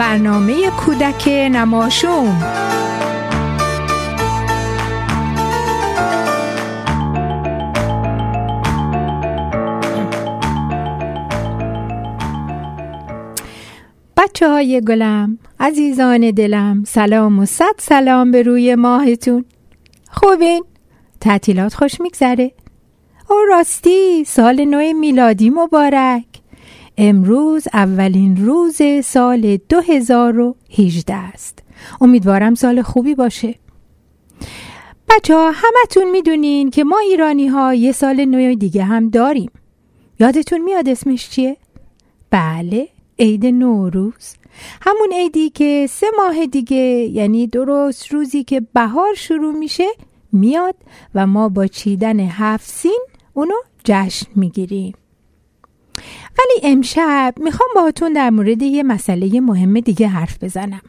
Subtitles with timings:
[0.00, 2.42] برنامه کودک نماشوم
[14.16, 19.44] بچه های گلم عزیزان دلم سلام و صد سلام به روی ماهتون
[20.10, 20.64] خوبین؟
[21.20, 22.52] تعطیلات خوش میگذره؟
[23.30, 26.39] او راستی سال نو میلادی مبارک
[26.98, 31.58] امروز اولین روز سال 2018 است.
[32.00, 33.54] امیدوارم سال خوبی باشه.
[35.08, 39.50] بچه ها همتون می‌دونین که ما ایرانی ها یه سال نو دیگه هم داریم.
[40.20, 41.56] یادتون میاد اسمش چیه؟
[42.30, 44.34] بله عید نوروز.
[44.82, 49.86] همون عیدی که سه ماه دیگه یعنی درست روزی که بهار شروع میشه
[50.32, 50.74] میاد
[51.14, 53.00] و ما با چیدن هفت سین
[53.34, 54.94] اونو جشن می‌گیریم.
[56.38, 60.82] ولی امشب می‌خوام باهاتون در مورد یه مسئله مهم دیگه حرف بزنم.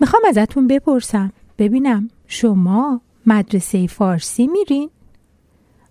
[0.00, 1.32] می‌خوام ازتون بپرسم.
[1.58, 4.90] ببینم شما مدرسه فارسی میرین؟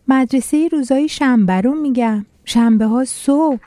[0.07, 2.25] مدرسه روزای شنبه رو میگم.
[2.45, 3.63] شنبه ها صبح.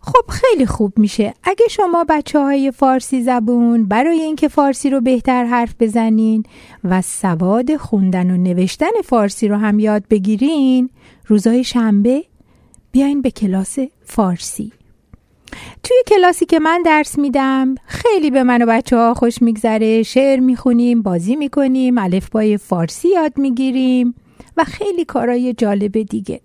[0.00, 1.34] خب خیلی خوب میشه.
[1.44, 6.42] اگه شما بچه های فارسی زبون برای اینکه فارسی رو بهتر حرف بزنین
[6.84, 10.90] و سواد خوندن و نوشتن فارسی رو هم یاد بگیرین
[11.26, 12.24] روزای شنبه
[12.94, 14.72] بیاین به کلاس فارسی.
[15.82, 20.40] توی کلاسی که من درس میدم خیلی به من و بچه ها خوش میگذره شعر
[20.40, 24.14] می‌خونیم بازی می‌کنیم الفبای فارسی یاد می‌گیریم
[24.56, 26.40] و خیلی کارای جالب دیگه.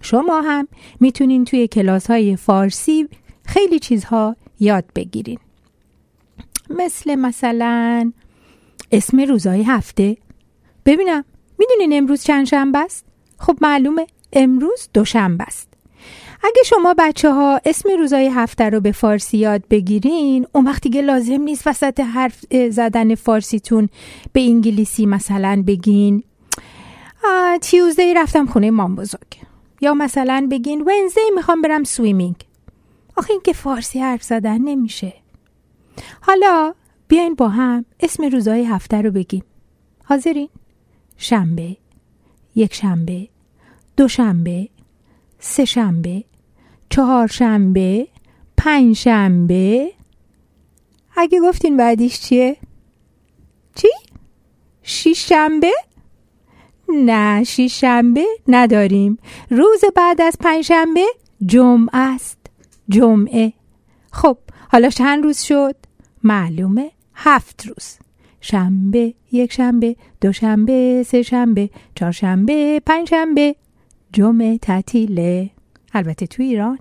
[0.00, 0.68] شما هم
[1.00, 3.08] می‌تونین توی کلاس های فارسی
[3.44, 5.38] خیلی چیزها یاد بگیرین.
[6.70, 8.12] مثل مثلا
[8.92, 10.16] اسم روزهای هفته.
[10.86, 11.24] ببینم
[11.58, 13.04] می‌دونین امروز چند شنبه است؟
[13.38, 14.06] خب معلومه.
[14.32, 15.68] امروز دوشنبه است.
[16.42, 21.02] اگه شما بچه ها اسم روزای هفته رو به فارسی یاد بگیرین اون وقتی که
[21.02, 23.88] لازم نیست وسط حرف زدن فارسیتون
[24.32, 26.22] به انگلیسی مثلا بگین.
[27.60, 29.38] تیوزدی رفتم خونه مام بزرگ.
[29.80, 32.36] یا مثلا بگین ونزی می‌خوام برم سویمینگ.
[33.16, 35.12] آخه این که فارسی حرف زدن نمیشه.
[36.20, 36.74] حالا
[37.08, 39.44] بیاین با هم اسم روزهای هفته رو بگیم
[40.04, 40.48] حاضرین؟
[41.16, 41.76] شنبه
[42.54, 43.28] یک شنبه.
[43.98, 44.68] دو شنبه
[45.38, 46.24] سه شنبه
[46.90, 48.08] چهار شنبه
[48.56, 49.92] پنج شنبه
[51.16, 52.56] اگه گفتین بعدیش چیه؟
[53.74, 53.88] چی؟
[54.82, 55.72] شیش شنبه؟
[56.88, 59.18] نه شیش شنبه نداریم.
[59.50, 61.04] روز بعد از پنجشنبه
[61.46, 62.38] جمعه است.
[62.88, 63.52] جمعه.
[64.12, 64.38] خب
[64.68, 65.76] حالا چند روز شد؟
[66.22, 67.98] معلومه هفت روز.
[68.40, 73.56] شنبه یک شنبه دو شنبه سه شنبه چهارشنبه پنج شنبه
[74.12, 75.50] جمعه تعطیله.
[75.92, 76.78] البته تو ایران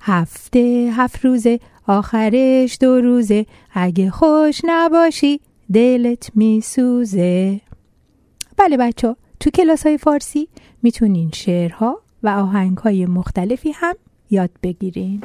[0.00, 3.46] هفته هفت روزه آخرش دو روزه.
[3.72, 5.40] اگه خوش نباشی
[5.72, 7.60] دلت میسوزه.
[8.56, 10.48] بله بچه تو کلاس های فارسی
[10.82, 13.94] می‌تونین شعرها و آهنگ های مختلفی هم
[14.30, 15.20] یاد بگیرین.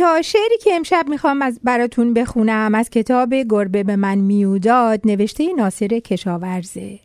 [0.00, 5.52] بچه شعری که امشب می‌خوام از براتون بخونم از کتاب گربه به من میوداد نوشته
[5.52, 6.98] ناصر کشاورزه.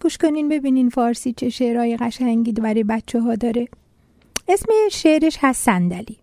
[0.00, 3.68] گوش کنین ببینین فارسی چه شعرهای قشنگی برای بچه ها داره.
[4.48, 6.16] اسم شعرش هست صندلی.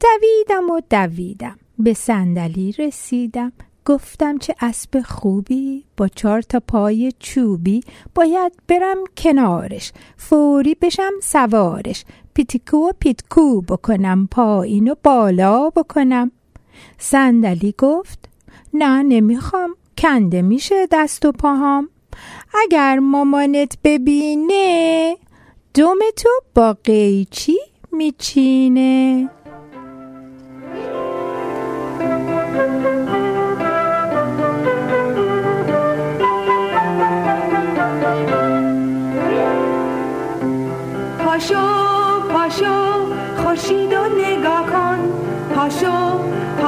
[0.00, 3.52] دویدم و دویدم به صندلی رسیدم.
[3.84, 7.80] گفتم چه اسب خوبی با چهار تا پای چوبی.
[8.14, 12.04] باید برم کنارش فوری بشم سوارش.
[12.34, 16.30] پیتیکو پیتیکو بکنم پایین و بالا بکنم.
[16.98, 18.28] صندلی گفت
[18.74, 21.88] نه نمی‌خوام کنده میشه دست و پاهام.
[22.62, 25.16] اگر مامانت ببینه
[25.74, 27.58] دمتو با قیچی
[27.92, 29.30] میچینه.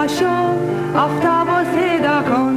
[0.06, 0.24] پاشو
[0.94, 2.56] آفتاب و صدا کن.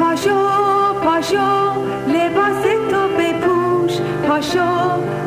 [0.00, 0.38] پاشو
[1.04, 1.36] پاشو
[2.08, 3.98] لباس تو بپوش.
[4.28, 4.68] پاشو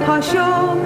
[0.08, 0.77] پاشو.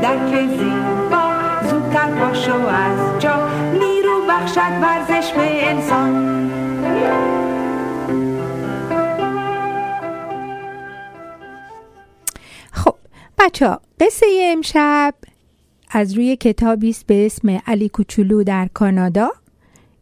[0.00, 1.32] کودک زیبا
[1.70, 3.48] زودتر پاشو از جا.
[3.72, 6.50] نیرو بخشد ورزش به انسان.
[12.72, 12.94] خب
[13.38, 15.14] بچه قصه امشب
[15.90, 19.30] از روی کتابی است به اسم علی کوچولو در کانادا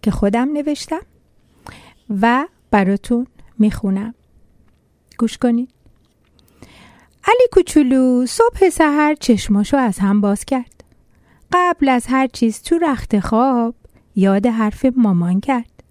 [0.02, 1.02] که خودم نوشتم
[2.20, 3.26] و براتون
[3.58, 4.14] می‌خونم.
[5.18, 5.77] گوش کنید.
[7.28, 10.84] علی کوچولو صبح سحر چشماشو از هم باز کرد.
[11.52, 13.74] قبل از هر چیز تو رخت خواب
[14.16, 15.82] یاد حرف مامان کرد.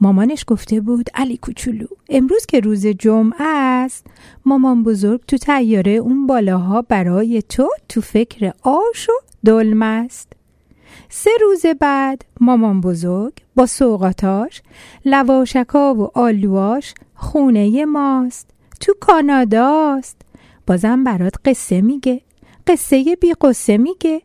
[0.00, 4.06] مامانش گفته بود علی کوچولو امروز که روز جمعه است
[4.44, 9.12] مامان بزرگ تو تیاره اون بالاها برای تو تو فکر آش و
[9.44, 10.32] دلم است.
[11.08, 14.62] سه روز بعد مامان بزرگ با سوقاتاش
[15.04, 18.50] لواشکا و آلواش خونه ماست.
[18.80, 20.16] تو کاناداست
[20.70, 22.20] بازم برات قصه میگه.
[22.66, 24.22] قصه بی قصه میگه.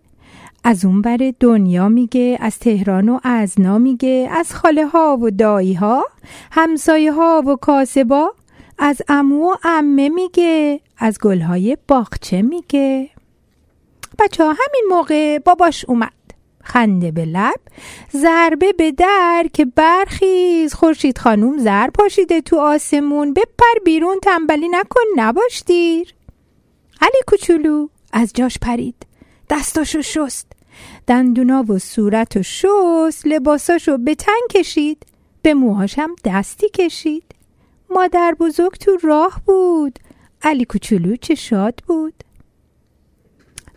[0.63, 5.73] از اون بر دنیا میگه از تهران و ازنا میگه از خاله ها و دایی
[5.73, 6.05] ها
[6.51, 8.33] همسایه ها و کاسبا
[8.77, 13.09] از امو و امه میگه از گلهای باغچه میگه.
[14.19, 16.11] بچه ها همین موقع باباش اومد.
[16.63, 17.59] خنده به لب
[18.13, 20.73] ضربه به در که برخیز.
[20.73, 23.33] خورشید خانوم زر پاشیده تو آسمون.
[23.33, 26.14] بپر بیرون تنبلی نکن نباش دیر.
[27.01, 29.05] علی کوچولو از جاش پرید.
[29.49, 30.51] دستاشو شست.
[31.07, 33.27] دندونا و صورت و شست.
[33.27, 35.05] لباساشو به تن کشید.
[35.41, 37.35] به موهاشم دستی کشید.
[37.89, 39.99] مادر بزرگ تو راه بود.
[40.41, 42.13] علی کوچولو چه شاد بود.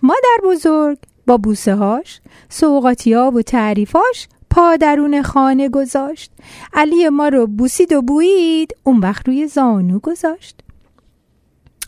[0.02, 6.32] مادر بزرگ با بوسه هاش سوقاتی ها و تعریفاش پا درون خانه گذاشت.
[6.72, 8.76] علی ما رو بوسید و بویید.
[8.84, 10.60] اون وقت روی زانو گذاشت.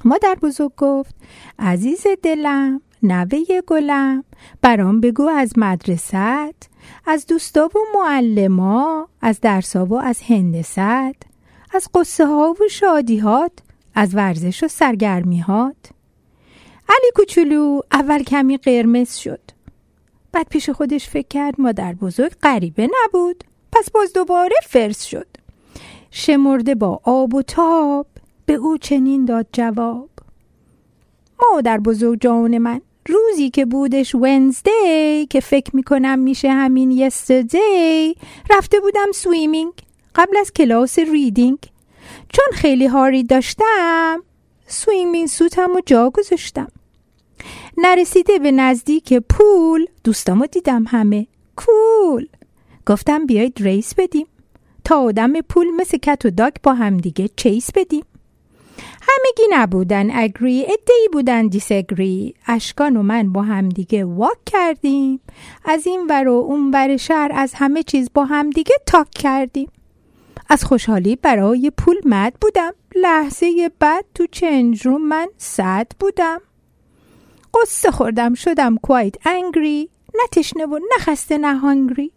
[0.04, 1.14] مادر بزرگ گفت
[1.58, 4.24] عزیز دلم نوه گلم
[4.62, 6.70] برام بگو از مدرست
[7.06, 10.78] از دوستا و معلما از درسا و از هندست
[11.74, 13.52] از قصه ها و شادیهات
[13.94, 15.90] از ورزش و سرگرمیهات.
[16.88, 19.40] علی کوچولو اول کمی قرمز شد.
[20.32, 25.26] بعد پیش خودش فکر کرد مادر بزرگ غریبه نبود پس باز دوباره قرص شد.
[26.10, 28.06] شمرده با آب و تاب
[28.50, 30.08] به او چنین داد جواب.
[31.52, 38.14] مادر بزرگ جان من روزی که بودش Wednesday که فکر می‌کنم میشه همین yesterday
[38.50, 39.72] رفته بودم swimming
[40.14, 41.58] قبل از کلاس reading.
[42.28, 44.22] چون خیلی hurry داشتم
[44.66, 46.68] swimming suit م و جا گذاشتم.
[47.78, 51.26] نرسیده به نزدیک pool دوستامو دیدم همه.
[51.56, 52.26] cool!
[52.86, 54.26] گفتم بیایید race بدیم.
[54.84, 58.04] تا دم pool مثل cat و dog با همدیگه chase بدیم.
[59.10, 60.10] همگی نبودن.
[60.18, 61.46] agree عده‌ای بودن.
[61.46, 65.20] disagree اشکان و من با همدیگه walk کردیم.
[65.64, 69.70] از این ور و اون ور شهر از همه چیز با همدیگه تاک کردیم.
[70.48, 72.72] از خوشحالی برای پول مد بودم.
[72.96, 76.40] لحظه بعد تو چنج رو من صد بودم.
[77.54, 78.34] قصه خوردم.
[78.34, 82.12] شدم کوایت انگری نه تشنه و نه خسته نه هانگری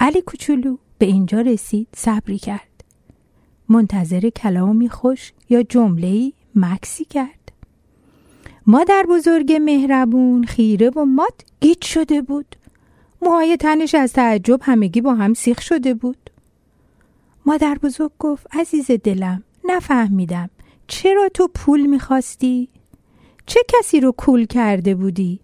[0.00, 1.88] علی کوچولو به اینجا رسید.
[1.96, 2.77] صبری کرد.
[3.68, 7.52] منتظر کلامی خوش یا جمله مکسی کرد
[8.66, 12.56] مادر بزرگ مهربون خیره و مات گیت شده بود
[13.22, 16.30] موهای تنش از تعجب همگی با هم سیخ شده بود
[17.46, 20.50] مادر بزرگ گفت عزیز دلم نفهمیدم
[20.86, 22.68] چرا تو پول می‌خواستی؟
[23.46, 25.40] چه کسی رو کول کرده بودی؟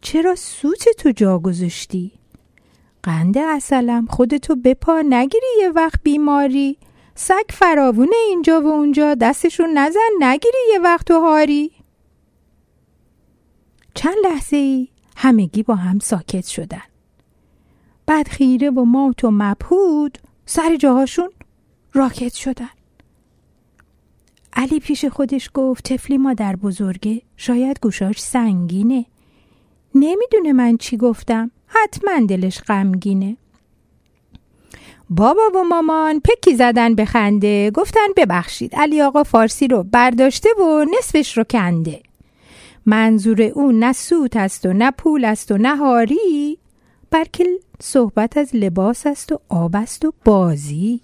[0.00, 2.12] چرا سوت تو جا گذاشتی؟
[3.02, 6.78] قند اصلم خودتو بپا نگیری یه وقت بیماری
[7.14, 11.72] سگ فراوونه اینجا و اونجا دستشون نزن نگیری یه وقت و هاری.
[13.94, 16.82] چند لحظه ای همگی با هم ساکت شدن.
[18.06, 21.30] بعد خیره و مات و مبهود سر جاهاشون
[21.92, 22.70] راکت شدن.
[24.52, 29.06] علی پیش خودش گفت تفلی مادر بزرگه شاید گوشاش سنگینه.
[29.94, 33.36] نمی‌دونه من چی گفتم حتما دلش غمگینه.
[35.16, 37.70] بابا و مامان پکی زدن به خنده.
[37.70, 42.00] گفتن ببخشید علی آقا فارسی رو برداشته و نصفش رو کنده.
[42.86, 46.58] منظور اون نه سوت است و نه پول است و نه هاری
[47.10, 47.46] بلکه
[47.80, 51.00] صحبت از لباس است و آب است و بازی.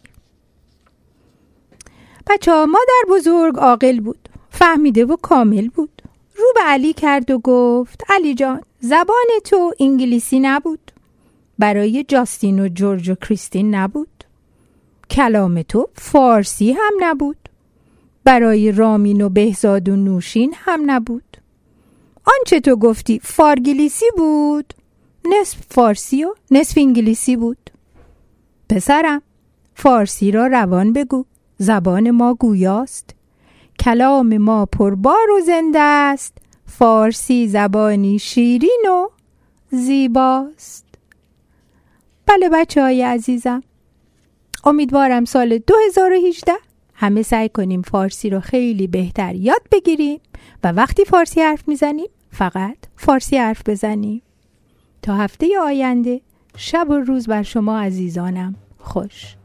[2.27, 6.03] بچه ها مادر بزرگ عاقل بود فهمیده و کامل بود.
[6.37, 10.93] رو به علی کرد و گفت علی جان زبان تو انگلیسی نبود.
[11.61, 14.25] برای جاستین و جورج و کریستین نبود.
[15.11, 17.49] کلام تو فارسی هم نبود.
[18.25, 21.37] برای رامین و بهزاد و نوشین هم نبود.
[22.39, 24.75] آنچه تو گفتی فارگلیسی بود.
[25.25, 27.71] نصف فارسی و نصف انگلیسی بود.
[28.69, 29.23] پسرم
[29.75, 31.25] فارسی را روان بگو.
[31.59, 33.15] زبان ما گویاست.
[33.81, 36.39] کلام ما پربار و زنده است.
[36.67, 39.09] فارسی زبانی شیرین و
[39.71, 40.90] زیباست.
[42.31, 43.63] بله بچه های عزیزم.
[44.65, 46.53] امیدوارم سال 2018
[46.95, 50.21] همه سعی کنیم فارسی رو خیلی بهتر یاد بگیریم
[50.65, 54.23] و وقتی فارسی حرف می‌زنیم فقط فارسی حرف بزنیم.
[55.03, 56.21] تا هفته آینده
[56.57, 58.55] شب و روز بر شما عزیزانم.
[58.79, 59.37] خوش.